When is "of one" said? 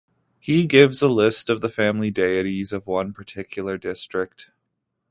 2.73-3.13